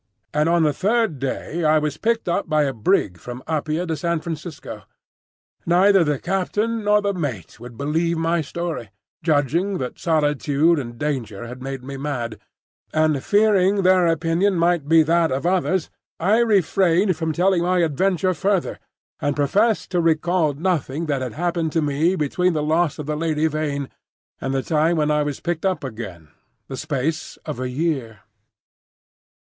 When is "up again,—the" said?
25.63-26.77